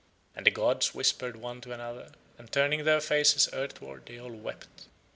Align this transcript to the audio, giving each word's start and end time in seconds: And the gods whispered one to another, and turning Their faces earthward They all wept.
And 0.35 0.47
the 0.47 0.49
gods 0.49 0.95
whispered 0.95 1.35
one 1.35 1.61
to 1.61 1.73
another, 1.73 2.09
and 2.39 2.51
turning 2.51 2.85
Their 2.85 3.01
faces 3.01 3.47
earthward 3.53 4.07
They 4.07 4.17
all 4.19 4.31
wept. 4.33 4.87